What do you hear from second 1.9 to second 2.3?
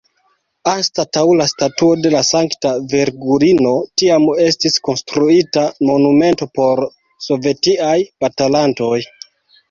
de la